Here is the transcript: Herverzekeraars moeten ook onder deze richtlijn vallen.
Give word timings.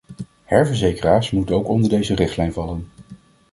Herverzekeraars 0.45 1.31
moeten 1.31 1.55
ook 1.55 1.67
onder 1.67 1.89
deze 1.89 2.15
richtlijn 2.15 2.53
vallen. 2.53 2.87